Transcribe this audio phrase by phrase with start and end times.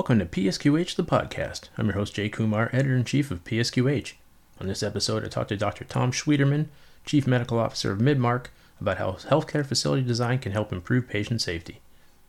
[0.00, 1.68] Welcome to PSQH the podcast.
[1.76, 4.14] I'm your host Jay Kumar, editor in chief of PSQH.
[4.58, 5.84] On this episode, I talked to Dr.
[5.84, 6.68] Tom Schwieterman,
[7.04, 8.46] Chief Medical Officer of Midmark,
[8.80, 11.82] about how healthcare facility design can help improve patient safety.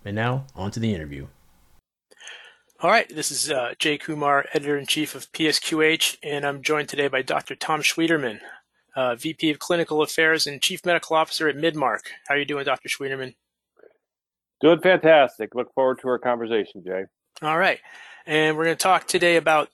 [0.03, 1.27] And now, on to the interview.
[2.81, 6.89] All right, this is uh, Jay Kumar, editor in chief of PSQH, and I'm joined
[6.89, 7.55] today by Dr.
[7.55, 8.41] Tom Schwieterman,
[8.97, 12.01] uh, VP of Clinical Affairs and Chief Medical Officer at Midmark.
[12.27, 12.89] How are you doing, Dr.
[12.89, 13.35] Schwieterman?
[14.59, 15.55] Doing fantastic.
[15.55, 17.05] Look forward to our conversation, Jay.
[17.43, 17.79] All right.
[18.27, 19.69] And we're going to talk today about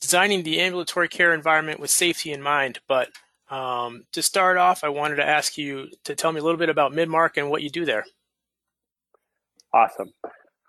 [0.00, 2.78] designing the ambulatory care environment with safety in mind.
[2.86, 3.08] But
[3.50, 6.68] um, to start off, I wanted to ask you to tell me a little bit
[6.68, 8.04] about Midmark and what you do there.
[9.74, 10.12] Awesome.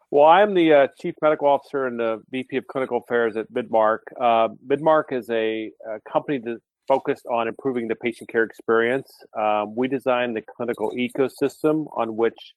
[0.10, 4.00] Well, I'm the uh, Chief Medical Officer and the VP of Clinical Affairs at Midmark.
[4.20, 9.12] Uh, Midmark is a, a, company that focused on improving the patient care experience.
[9.40, 12.56] Um, we design the clinical ecosystem on which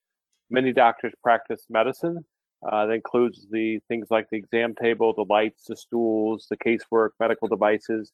[0.49, 2.25] many doctors practice medicine.
[2.71, 7.11] Uh, that includes the things like the exam table, the lights, the stools, the casework,
[7.21, 8.11] medical devices.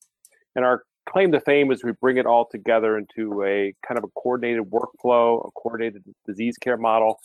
[0.56, 4.04] And our claim to fame is we bring it all together into a kind of
[4.04, 7.18] a coordinated workflow, a coordinated disease care model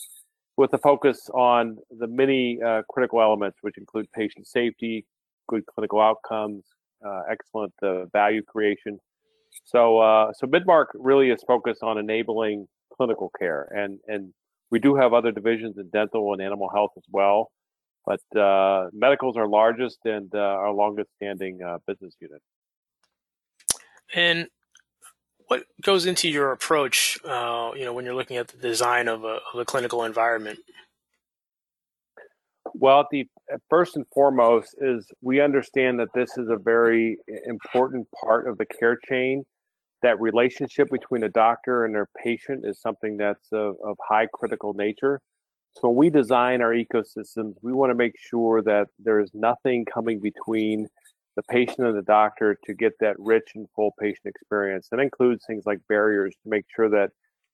[0.58, 5.06] with a focus on the many uh, critical elements, which include patient safety,
[5.48, 6.64] good clinical outcomes,
[7.06, 9.00] uh, excellent uh, value creation.
[9.66, 14.34] So, uh, so Midmark really is focused on enabling clinical care, and and
[14.72, 17.52] we do have other divisions in dental and animal health as well,
[18.06, 22.42] but uh, medical is our largest and uh, our longest standing uh, business unit.
[24.14, 24.48] And
[25.48, 29.24] what goes into your approach, uh, you know, when you're looking at the design of
[29.24, 30.60] a, of a clinical environment?
[32.74, 33.28] Well, the
[33.70, 38.66] first and foremost is we understand that this is a very important part of the
[38.66, 39.46] care chain
[40.06, 44.72] that relationship between a doctor and their patient is something that's of, of high critical
[44.74, 45.20] nature.
[45.74, 49.84] So when we design our ecosystems, we want to make sure that there is nothing
[49.98, 50.88] coming between
[51.36, 54.88] the patient and the doctor to get that rich and full patient experience.
[54.92, 57.10] That includes things like barriers to make sure that,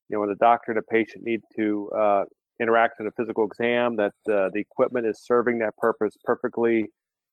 [0.07, 2.23] you know, when the doctor and the patient need to uh,
[2.59, 6.77] interact in a physical exam, that uh, the equipment is serving that purpose perfectly,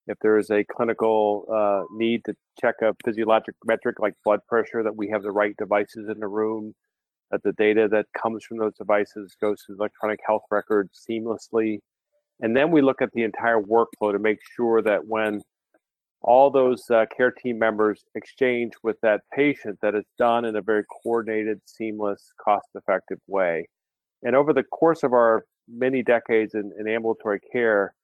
[0.09, 4.83] if there is a clinical uh, need to check a physiologic metric like blood pressure,
[4.83, 6.75] that we have the right devices in the room,
[7.31, 11.79] that the data that comes from those devices goes to the electronic health records seamlessly.
[12.41, 15.43] And then we look at the entire workflow to make sure that when
[16.23, 20.63] all those uh, care team members exchange with that patient, that it's done in a
[20.63, 23.69] very coordinated, seamless, cost-effective way.
[24.23, 27.95] And over the course of our many decades in, in ambulatory care,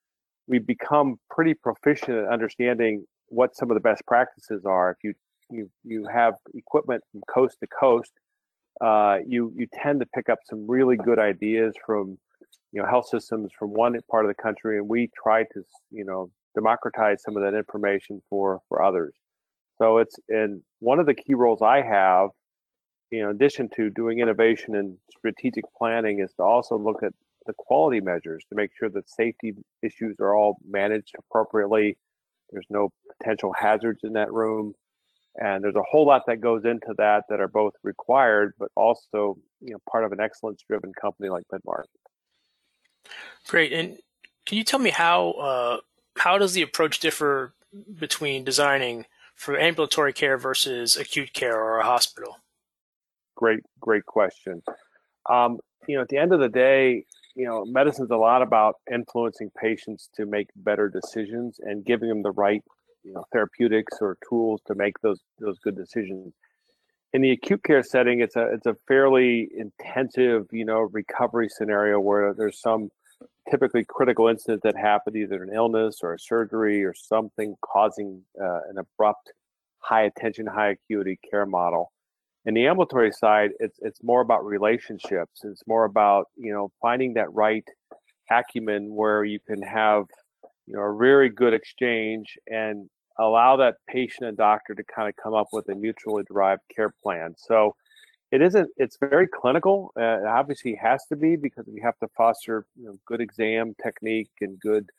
[0.46, 4.90] we've become pretty proficient at understanding what some of the best practices are.
[4.90, 5.14] If you
[5.50, 8.12] you you have equipment from coast to coast,
[8.80, 12.18] uh, you you tend to pick up some really good ideas from
[12.72, 16.04] you know health systems from one part of the country, and we try to you
[16.04, 19.14] know democratize some of that information for for others.
[19.78, 22.30] So it's and one of the key roles I have,
[23.10, 27.12] you know, in addition to doing innovation and strategic planning, is to also look at
[27.46, 31.96] the quality measures to make sure that safety issues are all managed appropriately.
[32.50, 34.74] There's no potential hazards in that room.
[35.36, 39.36] And there's a whole lot that goes into that that are both required, but also
[39.60, 41.84] you know part of an excellence-driven company like Midmark.
[43.48, 43.72] Great.
[43.72, 43.98] And
[44.46, 45.76] can you tell me how uh,
[46.16, 47.54] how does the approach differ
[47.98, 52.38] between designing for ambulatory care versus acute care or a hospital?
[53.34, 54.62] Great, great question.
[55.28, 57.04] Um, you know, at the end of the day,
[57.34, 62.22] you know, medicine's a lot about influencing patients to make better decisions and giving them
[62.22, 62.62] the right,
[63.02, 66.32] you know, therapeutics or tools to make those those good decisions.
[67.12, 71.98] In the acute care setting, it's a it's a fairly intensive, you know, recovery scenario
[71.98, 72.90] where there's some
[73.50, 78.60] typically critical incident that happened, either an illness or a surgery or something causing uh,
[78.68, 79.32] an abrupt,
[79.78, 81.92] high attention, high acuity care model
[82.46, 85.42] in the ambulatory side it's it's more about relationships.
[85.44, 87.64] It's more about you know finding that right
[88.30, 90.04] acumen where you can have
[90.66, 92.88] you know a very good exchange and
[93.18, 96.92] allow that patient and doctor to kind of come up with a mutually derived care
[97.02, 97.34] plan.
[97.36, 97.76] So
[98.30, 99.92] it isn't it's very clinical.
[99.96, 103.74] Uh, it obviously has to be because we have to foster you know, good exam
[103.82, 104.90] technique and good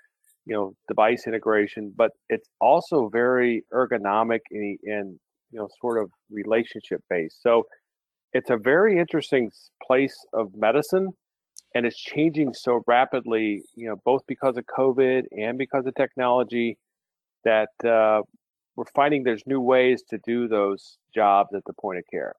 [0.47, 5.19] you know device integration but it's also very ergonomic and, and
[5.51, 7.63] you know sort of relationship based so
[8.33, 9.51] it's a very interesting
[9.85, 11.09] place of medicine
[11.73, 16.77] and it's changing so rapidly you know both because of covid and because of technology
[17.43, 18.21] that uh,
[18.75, 22.33] we're finding there's new ways to do those jobs at the point of care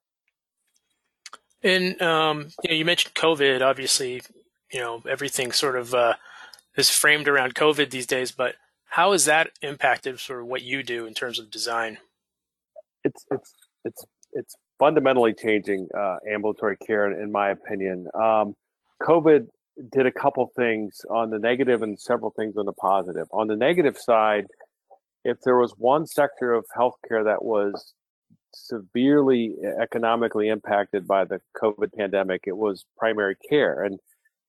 [1.62, 4.20] and um, you know you mentioned covid obviously
[4.72, 6.14] you know everything sort of uh,
[6.76, 8.54] is framed around COVID these days, but
[8.90, 11.98] how has that impacted sort of what you do in terms of design?
[13.06, 13.50] It's it's
[13.84, 18.06] it's it's fundamentally changing uh, ambulatory care, in my opinion.
[18.14, 18.54] Um,
[19.02, 19.42] COVID
[19.92, 23.26] did a couple things on the negative and several things on the positive.
[23.40, 24.46] On the negative side,
[25.24, 27.94] if there was one sector of healthcare that was
[28.54, 33.84] severely economically impacted by the COVID pandemic, it was primary care.
[33.84, 33.98] And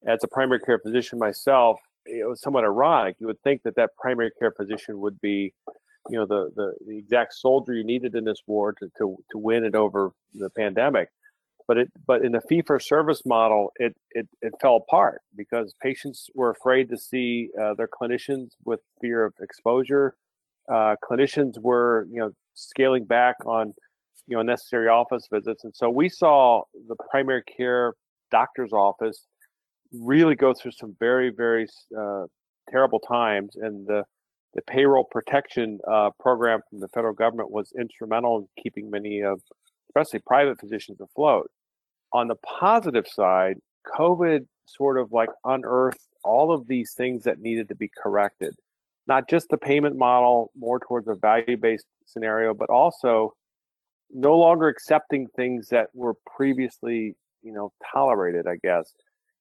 [0.06, 3.18] as a primary care physician myself, it was somewhat ironic.
[3.20, 5.54] You would think that that primary care physician would be,
[6.10, 9.38] you know, the the, the exact soldier you needed in this war to, to to
[9.38, 11.10] win it over the pandemic.
[11.68, 15.74] But it but in the fee for service model, it it it fell apart because
[15.82, 20.16] patients were afraid to see uh, their clinicians with fear of exposure.
[20.70, 23.74] Uh, clinicians were you know scaling back on
[24.28, 27.94] you know necessary office visits, and so we saw the primary care
[28.32, 29.26] doctor's office
[29.94, 31.68] really go through some very very
[31.98, 32.24] uh,
[32.70, 34.04] terrible times, and the
[34.54, 39.42] the payroll protection uh, program from the federal government was instrumental in keeping many of,
[39.90, 41.52] especially private physicians, afloat.
[42.14, 43.58] On the positive side,
[43.98, 48.56] COVID sort of like unearthed all of these things that needed to be corrected.
[49.08, 53.34] Not just the payment model, more towards a value based scenario, but also
[54.12, 58.94] no longer accepting things that were previously, you know, tolerated, I guess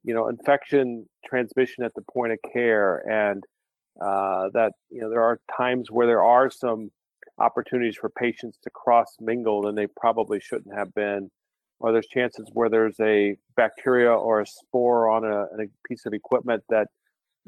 [0.07, 3.45] you know infection transmission at the point of care and
[4.01, 6.91] uh, that you know there are times where there are some
[7.39, 11.31] opportunities for patients to cross mingle and they probably shouldn't have been
[11.79, 16.15] or there's chances where there's a bacteria or a spore on a, a piece of
[16.15, 16.87] equipment that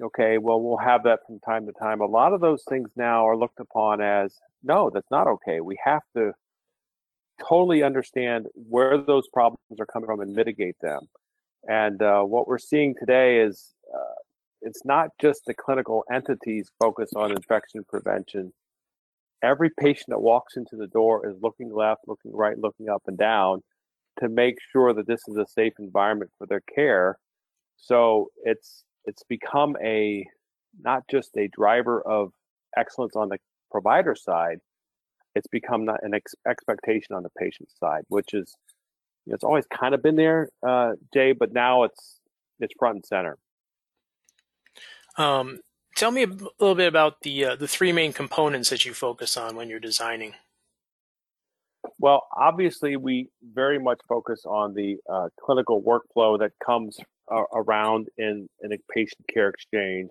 [0.03, 2.01] okay well we'll have that from time to time.
[2.01, 5.61] A lot of those things now are looked upon as no that's not okay.
[5.61, 6.33] We have to
[7.47, 11.03] totally understand where those problems are coming from and mitigate them.
[11.69, 14.15] And uh, what we're seeing today is uh,
[14.63, 18.53] it's not just the clinical entities focused on infection prevention.
[19.43, 23.17] Every patient that walks into the door is looking left, looking right, looking up and
[23.17, 23.63] down
[24.21, 27.19] to make sure that this is a safe environment for their care.
[27.77, 30.27] So it's it's become a
[30.81, 32.33] not just a driver of
[32.77, 33.39] excellence on the
[33.71, 34.59] provider side,
[35.35, 38.55] it's become not an ex- expectation on the patient side, which is
[39.27, 42.19] it's always kind of been there, uh, Jay, but now it's
[42.61, 43.39] it's front and center.
[45.19, 45.61] Um,
[45.97, 49.37] tell me a little bit about the uh, the three main components that you focus
[49.37, 50.35] on when you're designing.
[51.99, 56.99] Well, obviously, we very much focus on the uh, clinical workflow that comes
[57.31, 60.11] uh, around in, in a patient care exchange.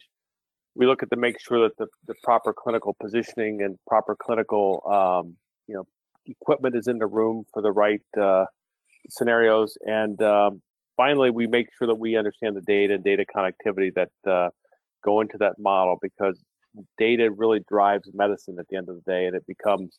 [0.75, 4.81] We look at to make sure that the, the proper clinical positioning and proper clinical,
[4.86, 5.38] um,
[5.68, 5.88] you know,
[6.25, 8.45] equipment is in the room for the right uh,
[9.09, 9.77] scenarios.
[9.86, 10.62] And um,
[10.98, 14.50] finally, we make sure that we understand the data and data connectivity that uh,
[15.03, 16.39] go into that model because
[16.97, 19.97] data really drives medicine at the end of the day, and it becomes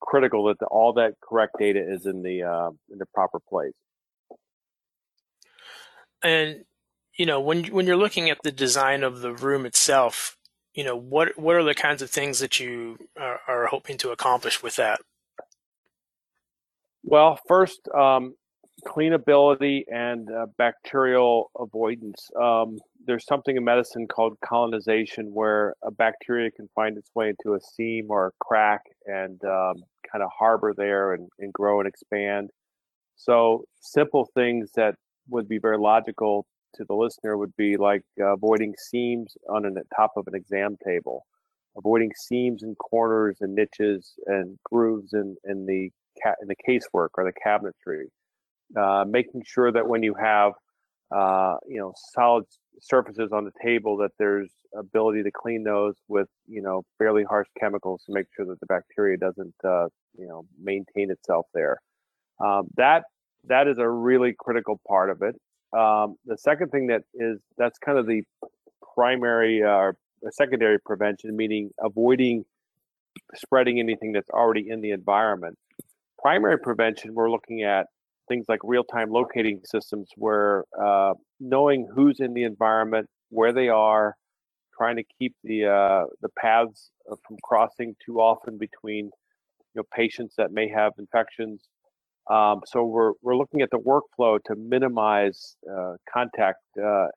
[0.00, 3.74] critical that the, all that correct data is in the uh, in the proper place.
[6.22, 6.64] And
[7.16, 10.36] you know, when when you're looking at the design of the room itself,
[10.74, 14.10] you know, what what are the kinds of things that you are, are hoping to
[14.10, 15.00] accomplish with that?
[17.02, 18.34] Well, first, um,
[18.86, 22.30] cleanability and uh, bacterial avoidance.
[22.40, 27.54] Um, there's something in medicine called colonization where a bacteria can find its way into
[27.54, 29.76] a seam or a crack and um,
[30.10, 32.50] kind of harbor there and, and, grow and expand.
[33.16, 34.94] So, simple things that
[35.28, 39.82] would be very logical to the listener would be like uh, avoiding seams on the
[39.94, 41.26] top of an exam table,
[41.76, 45.90] avoiding seams and corners and niches and grooves in, in the
[46.22, 48.06] ca- in the casework or the cabinetry,
[48.76, 50.52] uh, making sure that when you have
[51.14, 52.44] uh, you know solid
[52.80, 57.48] surfaces on the table that there's ability to clean those with you know fairly harsh
[57.58, 59.86] chemicals to make sure that the bacteria doesn't uh,
[60.16, 61.78] you know maintain itself there.
[62.44, 63.04] Um, that
[63.44, 65.34] that is a really critical part of it.
[65.76, 68.22] Um, the second thing that is that's kind of the
[68.94, 69.96] primary uh, or
[70.30, 72.44] secondary prevention, meaning avoiding
[73.34, 75.58] spreading anything that's already in the environment
[76.20, 77.86] primary prevention, we're looking at
[78.30, 84.14] things like real-time locating systems where uh, knowing who's in the environment, where they are,
[84.78, 86.90] trying to keep the uh, the paths
[87.26, 91.68] from crossing too often between you know patients that may have infections.
[92.30, 97.08] Um, so we're we're looking at the workflow to minimize uh, contact uh,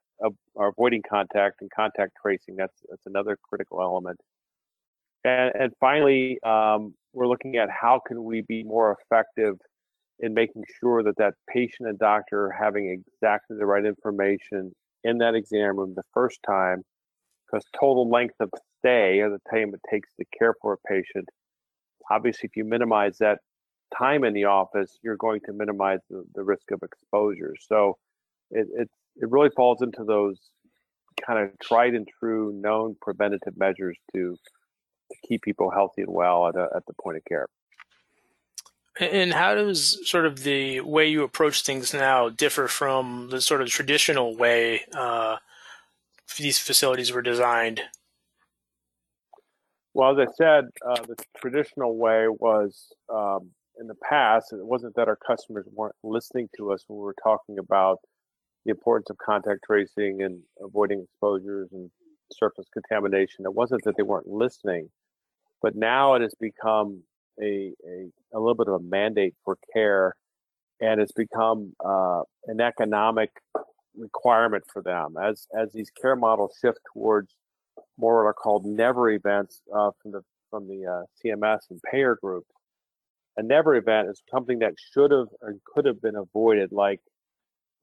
[0.56, 2.56] or avoiding contact and contact tracing.
[2.58, 4.20] That's that's another critical element.
[5.24, 9.56] And, and finally, um, we're looking at how can we be more effective
[10.20, 15.18] in making sure that that patient and doctor are having exactly the right information in
[15.18, 16.84] that exam room the first time
[17.46, 21.28] because total length of stay or the time it takes to care for a patient,
[22.10, 23.40] obviously, if you minimize that
[23.98, 27.54] time in the office, you're going to minimize the, the risk of exposure.
[27.60, 27.98] So
[28.52, 30.40] it, it, it really falls into those
[31.26, 34.36] kind of tried and true known preventative measures to,
[35.12, 37.48] to keep people healthy and well at, a, at the point of care.
[39.00, 43.62] And how does sort of the way you approach things now differ from the sort
[43.62, 45.38] of traditional way uh,
[46.38, 47.82] these facilities were designed?
[49.96, 54.54] Well, as I said, uh, the traditional way was um, in the past.
[54.54, 57.98] It wasn't that our customers weren't listening to us when we were talking about
[58.66, 61.90] the importance of contact tracing and avoiding exposures and
[62.32, 63.46] surface contamination.
[63.46, 64.90] It wasn't that they weren't listening,
[65.62, 67.04] but now it has become
[67.42, 70.16] a, a, a little bit of a mandate for care,
[70.80, 73.32] and it's become uh, an economic
[73.96, 77.36] requirement for them as as these care models shift towards
[77.98, 82.18] more what are called never events uh, from the from the uh, CMS and payer
[82.22, 82.50] groups.
[83.38, 87.00] A never event is something that should have and could have been avoided, like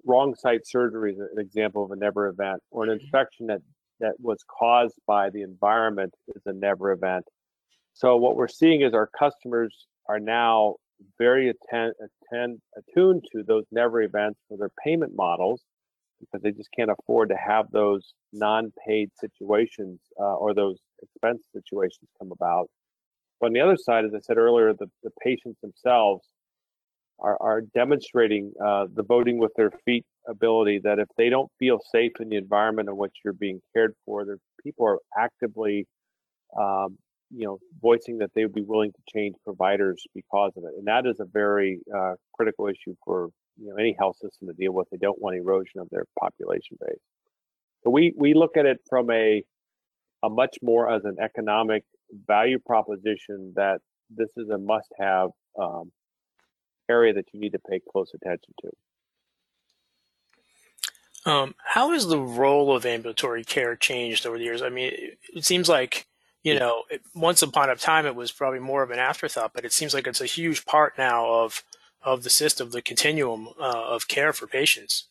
[0.04, 3.60] wrong site surgery is an example of a never event, or an infection that
[4.00, 7.24] that was caused by the environment is a never event.
[7.94, 10.76] So what we're seeing is our customers are now
[11.18, 15.62] very attuned to those never events for their payment models
[16.20, 22.08] because they just can't afford to have those non-paid situations uh, or those expense situations
[22.18, 22.68] come about.
[23.40, 26.26] But on the other side, as I said earlier, the, the patients themselves
[27.18, 31.78] are, are demonstrating uh, the voting with their feet ability that if they don't feel
[31.90, 35.86] safe in the environment in which you're being cared for, the people are actively
[36.58, 36.98] um,
[37.30, 40.86] you know, voicing that they would be willing to change providers because of it, and
[40.86, 44.72] that is a very uh, critical issue for you know any health system to deal
[44.72, 44.88] with.
[44.90, 46.98] They don't want erosion of their population base.
[47.84, 49.42] So we we look at it from a
[50.22, 51.84] a much more as an economic
[52.26, 53.78] value proposition that
[54.10, 55.92] this is a must-have um,
[56.90, 58.70] area that you need to pay close attention to.
[61.30, 64.62] Um, how has the role of ambulatory care changed over the years?
[64.62, 66.06] I mean, it, it seems like
[66.42, 69.64] you know, it, once upon a time it was probably more of an afterthought, but
[69.64, 71.62] it seems like it's a huge part now of
[72.02, 75.04] of the system, the continuum uh, of care for patients.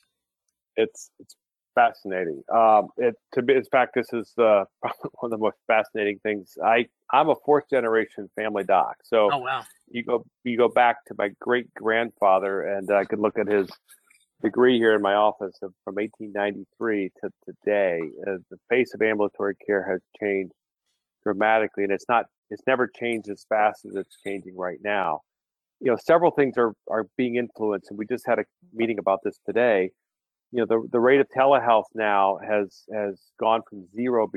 [0.76, 1.36] It's it's
[1.76, 2.44] fascinating.
[2.54, 6.20] Um, it to be in fact, this is uh, probably one of the most fascinating
[6.24, 6.58] things.
[6.64, 11.06] I I'm a fourth generation family doc, so oh wow, you go you go back
[11.06, 13.70] to my great grandfather, and I could look at his
[14.42, 18.00] degree here in my office of, from 1893 to today.
[18.26, 20.54] Uh, the face of ambulatory care has changed
[21.24, 25.22] dramatically, and it's not it's never changed as fast as it's changing right now.
[25.80, 29.20] You know, several things are are being influenced, and we just had a meeting about
[29.24, 29.92] this today.
[30.52, 34.28] You know, the the rate of telehealth now has has gone from zero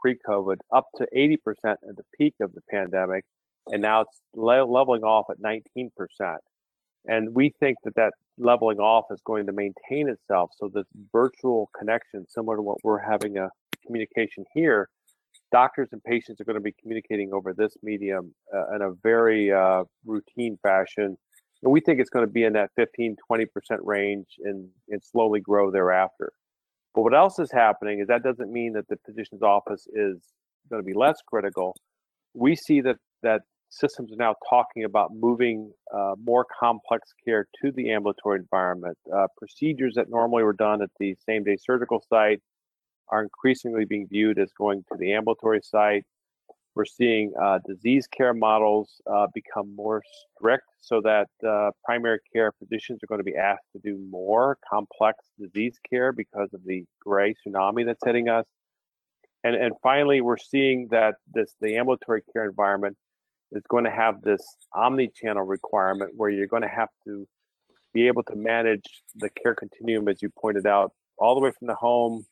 [0.00, 3.24] pre-COVID up to 80% at the peak of the pandemic,
[3.66, 5.90] and now it's le- leveling off at 19%.
[7.06, 10.50] And we think that that leveling off is going to maintain itself.
[10.56, 13.48] So this virtual connection, similar to what we're having a
[13.86, 14.88] communication here,
[15.50, 19.52] doctors and patients are going to be communicating over this medium uh, in a very
[19.52, 21.16] uh, routine fashion.
[21.62, 23.46] And we think it's going to be in that 15, 20%
[23.82, 26.32] range and, and slowly grow thereafter.
[26.94, 30.18] But what else is happening is that doesn't mean that the physician's office is
[30.70, 31.74] going to be less critical.
[32.34, 37.72] We see that, that systems are now talking about moving uh, more complex care to
[37.72, 38.96] the ambulatory environment.
[39.14, 42.40] Uh, procedures that normally were done at the same day surgical site
[43.10, 46.04] are increasingly being viewed as going to the ambulatory site.
[46.74, 50.00] We're seeing uh, disease care models uh, become more
[50.36, 54.58] strict so that uh, primary care physicians are going to be asked to do more
[54.68, 58.46] complex disease care because of the gray tsunami that's hitting us.
[59.42, 62.96] And, and finally, we're seeing that this the ambulatory care environment
[63.52, 67.26] is going to have this omni-channel requirement where you're going to have to
[67.94, 68.84] be able to manage
[69.16, 72.24] the care continuum, as you pointed out, all the way from the home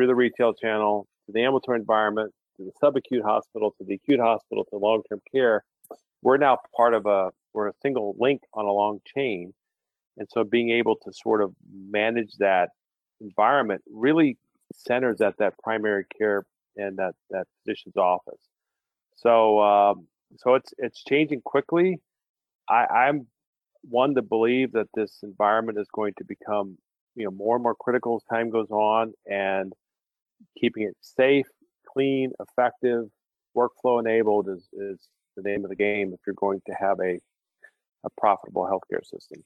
[0.00, 4.18] through the retail channel to the ambulatory environment to the subacute hospital to the acute
[4.18, 5.62] hospital to long-term care.
[6.22, 9.52] We're now part of a we're a single link on a long chain.
[10.16, 12.70] And so being able to sort of manage that
[13.20, 14.38] environment really
[14.74, 16.46] centers at that primary care
[16.78, 18.40] and that that physician's office.
[19.16, 20.06] So um,
[20.38, 22.00] so it's it's changing quickly.
[22.70, 23.26] I, i'm
[23.82, 26.78] one to believe that this environment is going to become
[27.16, 29.12] you know more and more critical as time goes on.
[29.26, 29.72] And
[30.58, 31.46] keeping it safe,
[31.86, 33.06] clean, effective,
[33.56, 34.98] workflow enabled is, is
[35.36, 37.18] the name of the game if you're going to have a,
[38.04, 39.42] a profitable healthcare system.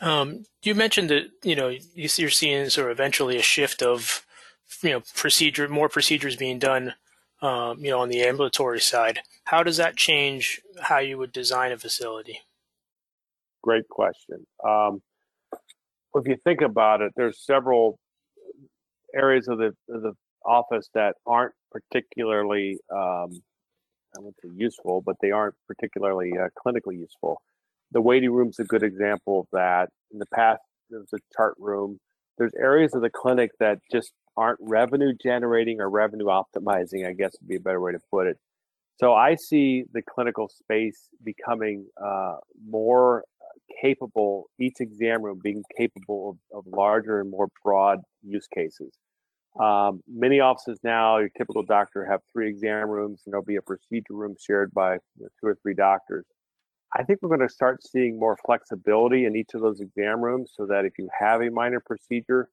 [0.00, 4.24] Um, you mentioned that you know you're seeing sort of eventually a shift of
[4.82, 6.94] you know procedure more procedures being done
[7.42, 9.20] um, you know on the ambulatory side.
[9.44, 12.42] How does that change how you would design a facility?
[13.62, 14.46] Great question.
[14.64, 15.02] Um,
[16.14, 17.98] if you think about it there's several
[19.14, 20.12] areas of the, of the
[20.44, 23.40] office that aren't particularly um,
[24.16, 27.40] I wouldn't say useful, but they aren't particularly uh, clinically useful.
[27.92, 29.88] The waiting room's a good example of that.
[30.12, 30.60] In the past,
[30.90, 31.98] there was a chart room.
[32.36, 37.32] There's areas of the clinic that just aren't revenue generating or revenue optimizing, I guess
[37.40, 38.38] would be a better way to put it.
[38.98, 42.36] So I see the clinical space becoming uh,
[42.68, 43.24] more
[43.80, 48.92] capable, each exam room being capable of, of larger and more broad use cases.
[49.60, 53.62] Um, many offices now, your typical doctor have three exam rooms, and there'll be a
[53.62, 56.24] procedure room shared by you know, two or three doctors.
[56.96, 60.52] I think we're going to start seeing more flexibility in each of those exam rooms
[60.56, 62.48] so that if you have a minor procedure,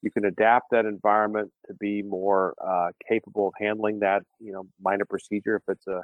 [0.00, 4.64] you can adapt that environment to be more uh, capable of handling that, you know,
[4.80, 5.56] minor procedure.
[5.56, 6.02] If it's a,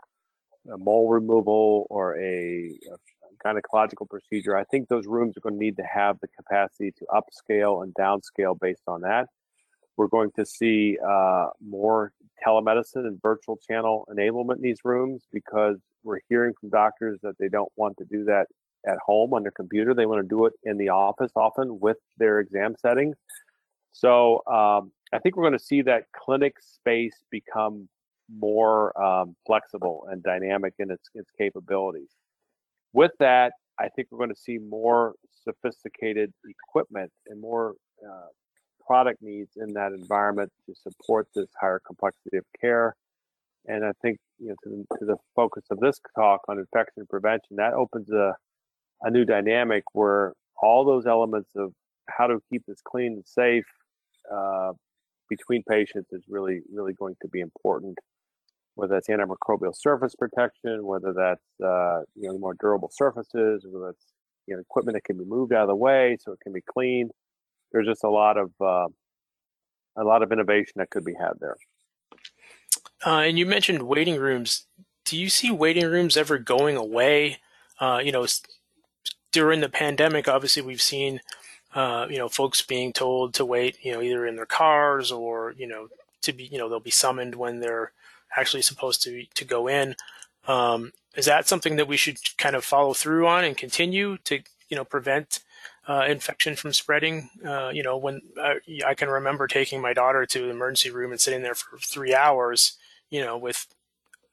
[0.72, 2.96] a mole removal or a, a
[3.44, 7.06] gynecological procedure, I think those rooms are going to need to have the capacity to
[7.06, 9.28] upscale and downscale based on that.
[9.96, 12.12] We're going to see uh, more
[12.46, 17.48] telemedicine and virtual channel enablement in these rooms because we're hearing from doctors that they
[17.48, 18.46] don't want to do that
[18.86, 19.92] at home on their computer.
[19.92, 23.16] They want to do it in the office often with their exam settings.
[23.92, 27.88] So um, I think we're going to see that clinic space become
[28.34, 32.10] more um, flexible and dynamic in its, its capabilities.
[32.92, 37.74] With that, I think we're going to see more sophisticated equipment and more
[38.06, 38.28] uh,
[38.86, 42.96] product needs in that environment to support this higher complexity of care.
[43.66, 47.06] And I think you know to the, to the focus of this talk on infection
[47.08, 48.34] prevention, that opens a
[49.02, 51.72] a new dynamic where all those elements of
[52.08, 53.64] how to keep this clean and safe
[54.34, 54.72] uh,
[55.28, 57.96] between patients is really really going to be important.
[58.74, 64.06] Whether that's antimicrobial surface protection, whether that's uh, you know more durable surfaces, whether that's
[64.46, 66.62] you know equipment that can be moved out of the way so it can be
[66.62, 67.10] cleaned
[67.72, 68.88] there's just a lot of uh,
[69.96, 71.56] a lot of innovation that could be had there.
[73.04, 74.66] Uh, and you mentioned waiting rooms.
[75.04, 77.38] Do you see waiting rooms ever going away?
[77.80, 78.26] Uh, you know,
[79.32, 81.20] during the pandemic, obviously we've seen
[81.74, 85.54] uh, you know folks being told to wait, you know, either in their cars or
[85.56, 85.88] you know
[86.22, 87.92] to be you know they'll be summoned when they're
[88.36, 89.96] actually supposed to to go in.
[90.46, 94.40] Um, is that something that we should kind of follow through on and continue to
[94.68, 95.40] you know prevent
[95.88, 97.30] uh, infection from spreading.
[97.44, 98.54] Uh, you know, when uh,
[98.86, 102.14] I can remember taking my daughter to the emergency room and sitting there for three
[102.14, 102.78] hours,
[103.10, 103.66] you know, with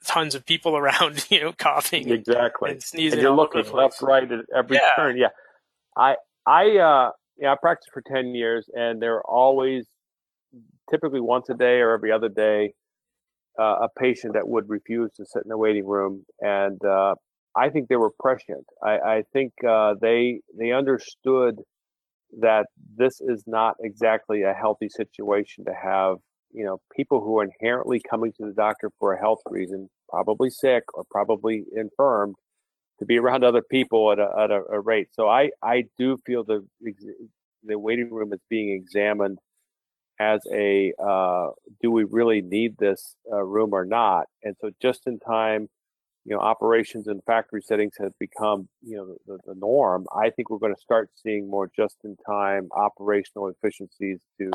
[0.05, 3.19] tons of people around, you know, coughing exactly and, sneezing.
[3.19, 4.89] And you're looking left, right at every yeah.
[4.95, 5.17] turn.
[5.17, 5.29] Yeah,
[5.95, 9.87] I, I, uh, yeah, I practiced for ten years, and they're always,
[10.89, 12.73] typically once a day or every other day,
[13.59, 17.15] uh, a patient that would refuse to sit in the waiting room, and uh,
[17.55, 18.65] I think they were prescient.
[18.83, 21.55] I, I think uh, they they understood
[22.39, 26.17] that this is not exactly a healthy situation to have
[26.51, 30.49] you know people who are inherently coming to the doctor for a health reason, probably
[30.49, 32.35] sick or probably infirmed,
[32.99, 35.09] to be around other people at a, at a, a rate.
[35.13, 36.65] So I I do feel the
[37.63, 39.39] the waiting room is being examined
[40.19, 41.49] as a uh,
[41.81, 44.25] do we really need this uh, room or not?
[44.43, 45.69] And so just in time
[46.27, 50.05] you know operations and factory settings have become you know the, the norm.
[50.13, 54.51] I think we're going to start seeing more just in time operational efficiencies to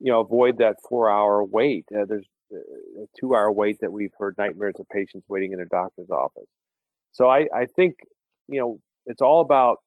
[0.00, 1.86] you know avoid that four hour wait.
[1.94, 5.66] Uh, there's a two hour wait that we've heard nightmares of patients waiting in a
[5.66, 6.48] doctor's office.
[7.12, 7.94] So i i think
[8.48, 9.78] you know it's all about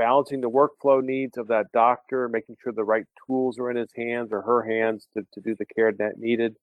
[0.00, 3.90] balancing the workflow needs of that doctor making sure the right tools are in his
[3.94, 6.56] hands or her hands to, to do the care that needed.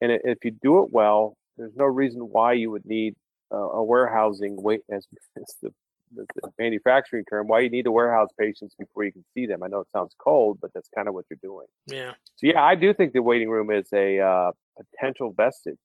[0.00, 3.14] And if you do it well there's no reason why you would need
[3.54, 5.70] uh, a warehousing wait as, as the,
[6.16, 9.62] the, the, manufacturing term why you need to warehouse patients before you can see them.
[9.62, 11.66] I know it sounds cold but that's kind of what you're doing.
[11.86, 12.14] Yeah.
[12.34, 15.78] So yeah i do think the waiting room is a uh, potential vestige.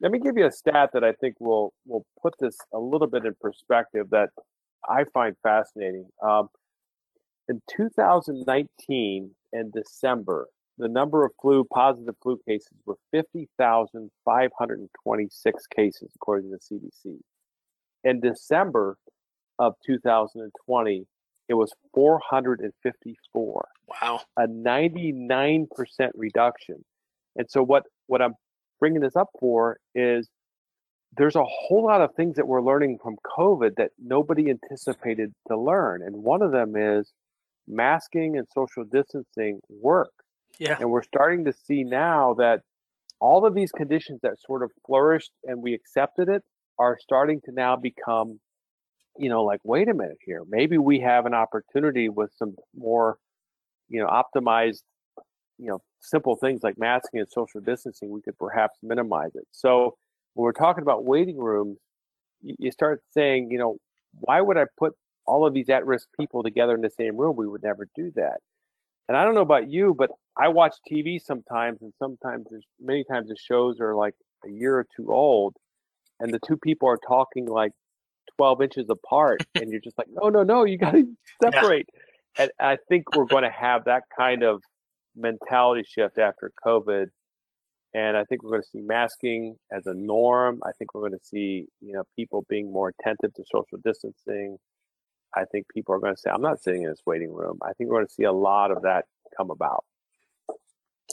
[0.00, 3.06] Let me give you a stat that i think will will put this a little
[3.06, 4.30] bit in perspective that
[4.88, 6.48] i find fascinating um,
[7.48, 10.46] in 2019 in december
[10.78, 17.18] the number of flu positive flu cases were 50,526 cases, according to the CDC.
[18.04, 18.98] In December
[19.58, 21.06] of 2020,
[21.48, 23.68] it was 454.
[24.02, 24.20] Wow.
[24.36, 25.66] A 99%
[26.14, 26.84] reduction.
[27.36, 28.34] And so, what, what I'm
[28.78, 30.28] bringing this up for is
[31.16, 35.58] there's a whole lot of things that we're learning from COVID that nobody anticipated to
[35.58, 36.02] learn.
[36.02, 37.12] And one of them is
[37.68, 40.12] masking and social distancing work
[40.58, 40.76] Yeah.
[40.80, 42.62] And we're starting to see now that
[43.20, 46.42] all of these conditions that sort of flourished and we accepted it
[46.78, 48.40] are starting to now become,
[49.18, 50.42] you know, like, wait a minute here.
[50.48, 53.18] Maybe we have an opportunity with some more,
[53.88, 54.82] you know, optimized,
[55.58, 59.46] you know, simple things like masking and social distancing, we could perhaps minimize it.
[59.52, 59.96] So
[60.36, 61.78] when we're talking about waiting rooms,
[62.42, 63.78] you start saying, you know,
[64.20, 64.92] why would I put
[65.26, 67.36] all of these at-risk people together in the same room?
[67.36, 68.36] We would never do that.
[69.08, 73.02] And I don't know about you, but I watch TV sometimes, and sometimes there's many
[73.02, 75.56] times the shows are like a year or two old,
[76.20, 77.72] and the two people are talking like
[78.36, 81.08] 12 inches apart, and you're just like, no, no, no, you got to
[81.42, 81.88] separate.
[81.94, 82.42] Yeah.
[82.42, 84.60] And I think we're going to have that kind of
[85.16, 87.06] mentality shift after COVID.
[87.96, 90.60] And I think we're going to see masking as a norm.
[90.66, 94.58] I think we're going to see, you know, people being more attentive to social distancing.
[95.34, 97.58] I think people are going to say, I'm not sitting in this waiting room.
[97.62, 99.86] I think we're going to see a lot of that come about.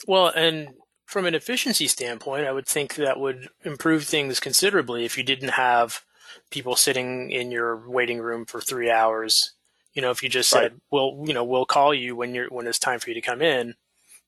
[0.10, 0.74] Well, and
[1.06, 5.52] from an efficiency standpoint, I would think that would improve things considerably if you didn't
[5.52, 6.04] have
[6.52, 9.54] people sitting in your waiting room for three hours.
[9.94, 10.64] You know, if you just right.
[10.64, 13.22] said, "Well, you know, we'll call you when you're when it's time for you to
[13.22, 13.76] come in."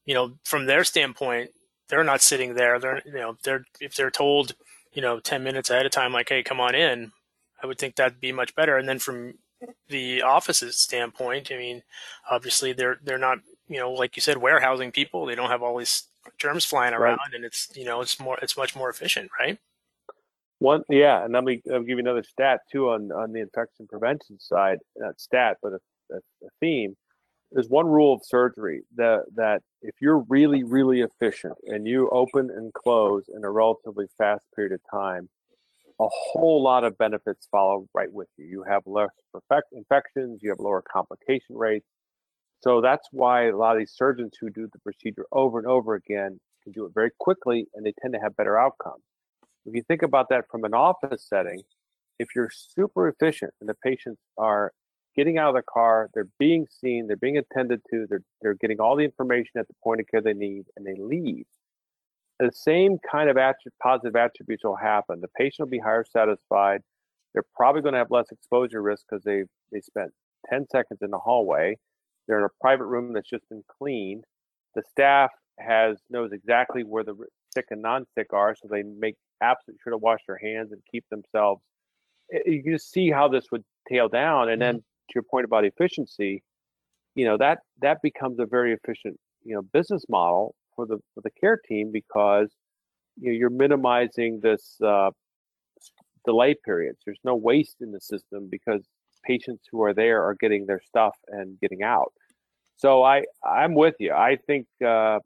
[0.05, 1.49] You know, from their standpoint,
[1.87, 2.79] they're not sitting there.
[2.79, 4.53] They're you know, they're if they're told,
[4.93, 7.11] you know, ten minutes ahead of time, like, "Hey, come on in,"
[7.61, 8.77] I would think that'd be much better.
[8.77, 9.35] And then from
[9.89, 11.83] the office's standpoint, I mean,
[12.29, 15.25] obviously they're they're not you know, like you said, warehousing people.
[15.25, 16.03] They don't have all these
[16.37, 17.33] germs flying around, right.
[17.33, 19.57] and it's you know, it's more, it's much more efficient, right?
[20.59, 23.87] One, yeah, and let me I'll give you another stat too on on the infection
[23.87, 24.79] prevention side.
[24.95, 25.79] Not stat, but a,
[26.13, 26.95] a, a theme.
[27.51, 32.49] There's one rule of surgery that that if you're really really efficient and you open
[32.49, 35.29] and close in a relatively fast period of time,
[35.99, 38.45] a whole lot of benefits follow right with you.
[38.45, 39.09] You have less
[39.71, 41.87] infections, you have lower complication rates,
[42.61, 45.93] so that's why a lot of these surgeons who do the procedure over and over
[45.95, 49.03] again can do it very quickly and they tend to have better outcomes.
[49.65, 51.61] If you think about that from an office setting,
[52.17, 54.71] if you're super efficient and the patients are
[55.15, 58.79] getting out of the car, they're being seen, they're being attended to, they're, they're getting
[58.79, 61.45] all the information at the point of care they need, and they leave,
[62.39, 65.21] the same kind of attri- positive attributes will happen.
[65.21, 66.81] The patient will be higher satisfied.
[67.33, 70.11] They're probably going to have less exposure risk because they they spent
[70.49, 71.75] 10 seconds in the hallway
[72.27, 74.23] they're in a private room that's just been cleaned.
[74.75, 77.15] The staff has knows exactly where the
[77.53, 81.05] sick and non-sick are, so they make absolutely sure to wash their hands and keep
[81.09, 81.61] themselves.
[82.45, 84.94] You can just see how this would tail down, and then mm-hmm.
[85.09, 86.43] To your point about efficiency,
[87.15, 91.21] you know that that becomes a very efficient you know business model for the for
[91.21, 92.49] the care team because
[93.17, 95.11] you know you're minimizing this uh,
[96.25, 96.99] delay periods.
[97.05, 98.85] There's no waste in the system because
[99.23, 102.11] patients who are there are getting their stuff and getting out.
[102.75, 104.13] So I I'm with you.
[104.13, 105.19] I think uh,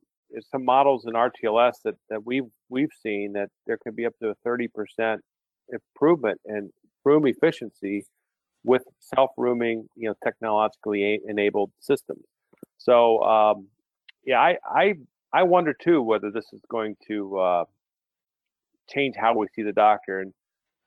[0.52, 4.30] some models in RTLS that, that we've we've seen that there can be up to
[4.30, 5.18] a 30%
[5.70, 6.70] improvement in
[7.04, 8.06] room efficiency
[8.63, 12.24] with self-rooming, you know, technologically enabled systems.
[12.78, 13.67] So um,
[14.26, 14.93] yeah, I, I
[15.32, 17.65] I wonder too whether this is going to uh,
[18.89, 20.19] change how we see the doctor.
[20.19, 20.34] And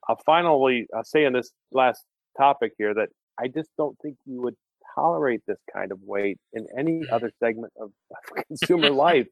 [0.08, 2.04] I'll finally I'll say in this last
[2.36, 3.08] topic here that
[3.38, 4.56] I just don't think you would
[4.94, 7.12] tolerate this kind of wait in any mm.
[7.12, 9.26] other segment of, of consumer life.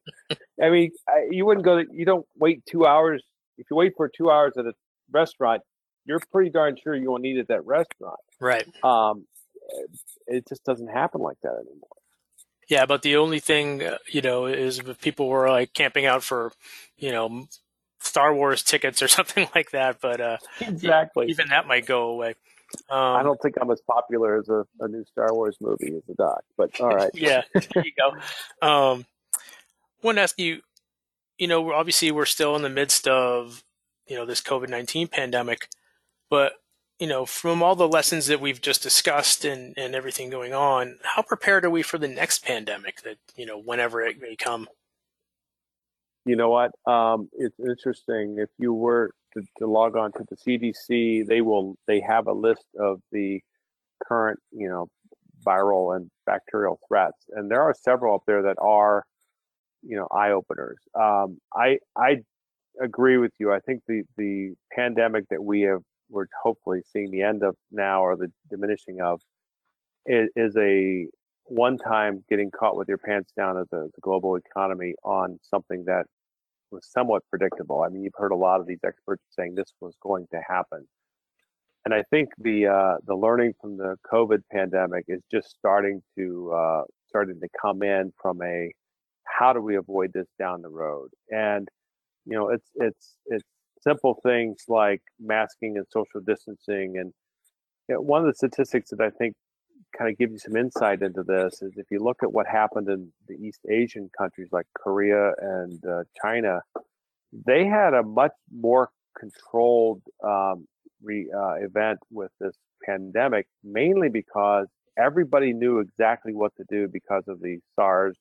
[0.61, 1.83] I mean, I, you wouldn't go.
[1.91, 3.23] You don't wait two hours.
[3.57, 4.73] If you wait for two hours at a
[5.11, 5.61] restaurant,
[6.05, 8.19] you're pretty darn sure you won't eat at that restaurant.
[8.39, 8.65] Right.
[8.83, 9.25] Um,
[10.27, 11.89] it just doesn't happen like that anymore.
[12.67, 16.23] Yeah, but the only thing uh, you know is if people were like camping out
[16.23, 16.53] for,
[16.97, 17.47] you know,
[17.99, 19.99] Star Wars tickets or something like that.
[20.01, 22.35] But uh, exactly, even that might go away.
[22.89, 26.03] Um, I don't think I'm as popular as a, a, new Star Wars movie as
[26.09, 27.11] a doc, but all right.
[27.13, 28.11] yeah, there you go.
[28.65, 30.61] Um, I want to ask you,
[31.37, 33.63] you know, obviously we're still in the midst of,
[34.07, 35.67] you know, this COVID 19 pandemic,
[36.31, 36.53] but,
[36.97, 40.97] you know, from all the lessons that we've just discussed and, and everything going on,
[41.03, 44.67] how prepared are we for the next pandemic that, you know, whenever it may come?
[46.25, 46.71] You know what?
[46.91, 48.37] Um, it's interesting.
[48.39, 52.33] If you were to, to log on to the CDC, they will they have a
[52.33, 53.41] list of the
[54.07, 54.87] current you know
[55.45, 59.03] viral and bacterial threats, and there are several up there that are
[59.81, 60.77] you know eye openers.
[60.93, 62.17] Um, I I
[62.79, 63.51] agree with you.
[63.51, 65.81] I think the the pandemic that we have
[66.11, 69.21] we're hopefully seeing the end of now or the diminishing of
[70.05, 71.07] is, a
[71.45, 75.83] one time getting caught with your pants down of the, the global economy on something
[75.85, 76.05] that
[76.71, 77.81] was somewhat predictable.
[77.81, 80.87] I mean, you've heard a lot of these experts saying this was going to happen.
[81.83, 86.51] And I think the uh, the learning from the COVID pandemic is just starting to
[86.53, 88.71] uh, starting to come in from a
[89.25, 91.09] how do we avoid this down the road?
[91.29, 91.67] And
[92.25, 93.43] you know, it's it's it's
[93.81, 96.97] simple things like masking and social distancing.
[96.97, 97.13] And
[97.89, 99.35] you know, one of the statistics that I think
[99.97, 102.87] kind of give you some insight into this is if you look at what happened
[102.89, 106.61] in the East Asian countries like Korea and uh, China,
[107.45, 110.67] they had a much more controlled um,
[111.01, 114.67] re, uh, event with this pandemic, mainly because
[114.97, 118.17] everybody knew exactly what to do because of the SARS,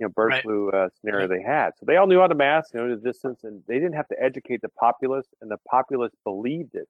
[0.00, 0.42] you know, bird right.
[0.42, 1.38] flu uh, scenario right.
[1.38, 1.72] they had.
[1.78, 4.08] So they all knew how to mask, you know, the distance, and they didn't have
[4.08, 6.88] to educate the populace, and the populace believed it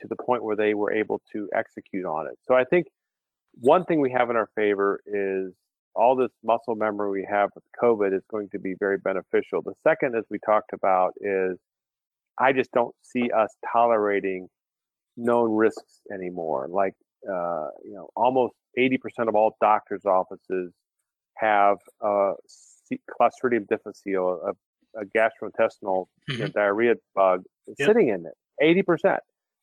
[0.00, 2.38] to the point where they were able to execute on it.
[2.46, 2.86] So I think
[3.54, 5.52] one thing we have in our favor is
[5.96, 9.60] all this muscle memory we have with COVID is going to be very beneficial.
[9.60, 11.58] The second, as we talked about, is
[12.38, 14.48] I just don't see us tolerating
[15.16, 16.68] known risks anymore.
[16.70, 16.94] Like,
[17.28, 20.72] uh, you know, almost 80% of all doctors' offices
[21.36, 22.32] have a
[23.10, 26.32] Clostridium difficile, a, a gastrointestinal mm-hmm.
[26.32, 26.58] you know, mm-hmm.
[26.58, 27.42] diarrhea bug
[27.78, 27.88] yep.
[27.88, 28.84] sitting in it.
[28.86, 29.18] 80%.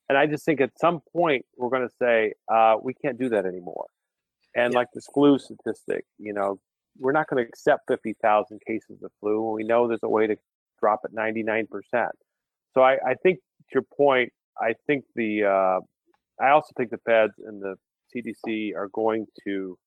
[0.10, 3.30] And I just think at some point we're going to say uh, we can't do
[3.30, 3.86] that anymore.
[4.56, 6.60] And like this flu statistic, you know,
[7.00, 10.28] we're not going to accept 50,000 cases of flu when we know there's a way
[10.28, 10.36] to
[10.82, 11.66] drop it 99%.
[12.74, 15.80] So I, I think to your point, I think the, uh,
[16.44, 17.76] I also think the feds and the
[18.14, 19.78] CDC are going to,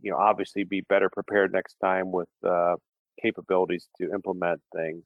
[0.00, 2.76] you know, obviously be better prepared next time with uh,
[3.22, 5.04] capabilities to implement things.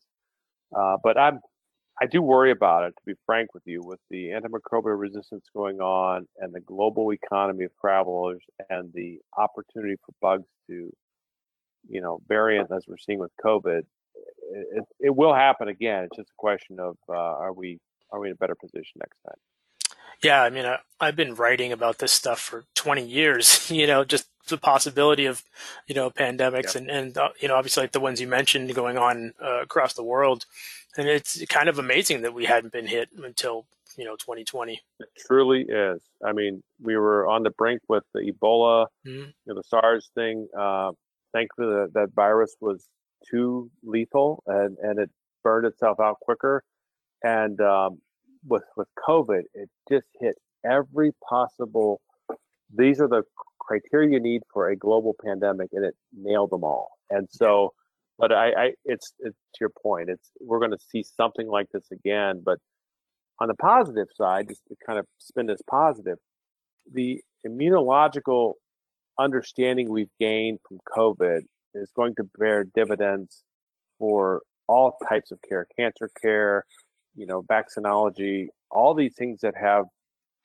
[0.76, 1.40] Uh, but I'm
[2.00, 5.80] I do worry about it, to be frank with you, with the antimicrobial resistance going
[5.80, 10.92] on and the global economy of travelers and the opportunity for bugs to,
[11.88, 13.82] you know, variant as we're seeing with COVID.
[14.52, 16.04] It, it will happen again.
[16.04, 17.80] It's just a question of uh, are we
[18.12, 19.36] are we in a better position next time?
[20.22, 23.70] Yeah, I mean, I, I've been writing about this stuff for 20 years.
[23.78, 25.44] You know, just the possibility of
[25.86, 28.98] you know pandemics and and uh, you know obviously like the ones you mentioned going
[28.98, 30.46] on uh, across the world
[30.96, 35.08] and it's kind of amazing that we hadn't been hit until you know 2020 it
[35.26, 39.18] truly is i mean we were on the brink with the ebola mm-hmm.
[39.18, 40.90] you know, the sars thing uh,
[41.32, 42.86] thankfully that, that virus was
[43.30, 45.10] too lethal and and it
[45.42, 46.62] burned itself out quicker
[47.22, 47.98] and um,
[48.46, 52.00] with with covid it just hit every possible
[52.74, 53.22] these are the
[53.58, 57.72] criteria you need for a global pandemic and it nailed them all and so
[58.18, 60.10] but I, I it's it's to your point.
[60.10, 62.42] It's we're going to see something like this again.
[62.44, 62.58] But
[63.40, 66.18] on the positive side, just to kind of spin this positive,
[66.92, 68.54] the immunological
[69.18, 71.42] understanding we've gained from COVID
[71.74, 73.44] is going to bear dividends
[73.98, 76.64] for all types of care, cancer care,
[77.18, 79.86] you know, vaccinology, all these things that have,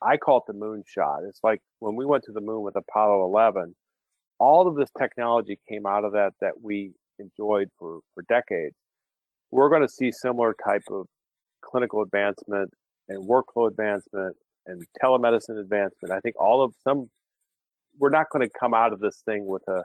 [0.01, 1.29] I call it the moonshot.
[1.29, 3.75] It's like when we went to the moon with Apollo 11,
[4.39, 8.75] all of this technology came out of that that we enjoyed for, for decades,
[9.51, 11.05] we're going to see similar type of
[11.63, 12.71] clinical advancement
[13.07, 16.12] and workflow advancement and telemedicine advancement.
[16.12, 17.07] I think all of some,
[17.99, 19.83] we're not going to come out of this thing with a,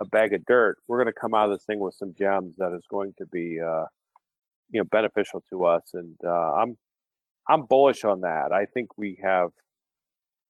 [0.00, 0.78] a bag of dirt.
[0.88, 3.26] We're going to come out of this thing with some gems that is going to
[3.26, 3.84] be, uh,
[4.70, 5.82] you know, beneficial to us.
[5.94, 6.76] And uh, I'm,
[7.48, 8.52] I'm bullish on that.
[8.52, 9.50] I think we have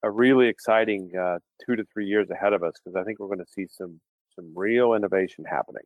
[0.02, 3.26] a really exciting uh, two to three years ahead of us because I think we're
[3.26, 4.00] going to see some
[4.34, 5.82] some real innovation happening.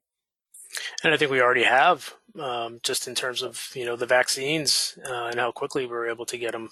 [1.03, 4.99] And I think we already have, um, just in terms of you know the vaccines
[5.07, 6.69] uh, and how quickly we were able to get them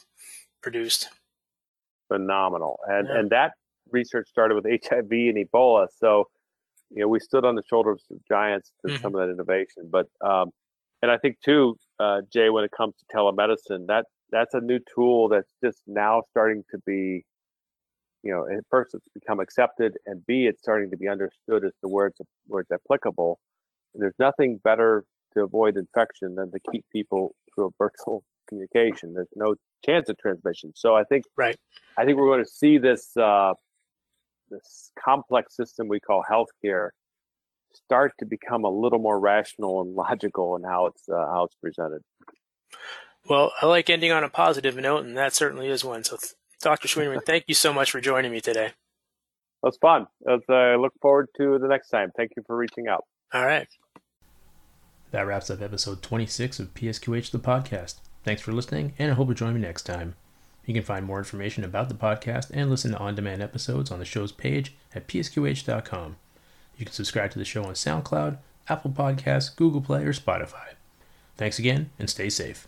[0.62, 1.08] produced.
[2.08, 3.18] Phenomenal, and yeah.
[3.18, 3.52] and that
[3.92, 5.88] research started with HIV and Ebola.
[5.98, 6.28] So,
[6.90, 9.02] you know, we stood on the shoulders of giants to mm-hmm.
[9.02, 9.90] some of that innovation.
[9.90, 10.50] But, um,
[11.02, 14.78] and I think too, uh, Jay, when it comes to telemedicine, that that's a new
[14.94, 17.24] tool that's just now starting to be
[18.22, 21.88] you know, first it's become accepted, and B, it's starting to be understood as to
[21.88, 23.38] where it's where it's applicable.
[23.94, 29.14] And there's nothing better to avoid infection than to keep people through a virtual communication.
[29.14, 30.72] There's no chance of transmission.
[30.74, 31.56] So I think right.
[31.96, 33.54] I think we're going to see this uh,
[34.50, 36.90] this complex system we call healthcare
[37.72, 41.56] start to become a little more rational and logical in how it's uh, how it's
[41.56, 42.02] presented.
[43.28, 46.04] Well, I like ending on a positive note, and that certainly is one.
[46.04, 46.18] So
[46.60, 46.88] Dr.
[46.88, 48.72] Schwieterman, thank you so much for joining me today.
[49.62, 50.06] That's fun.
[50.24, 52.12] Let's uh, look forward to the next time.
[52.16, 53.04] Thank you for reaching out.
[53.32, 53.68] All right.
[55.10, 57.96] That wraps up episode 26 of PSQH the podcast.
[58.24, 60.14] Thanks for listening, and I hope you join me next time.
[60.66, 63.98] You can find more information about the podcast and listen to on demand episodes on
[63.98, 66.16] the show's page at psqh.com.
[66.80, 70.76] You can subscribe to the show on SoundCloud, Apple Podcasts, Google Play, or Spotify.
[71.36, 72.66] Thanks again, and stay safe.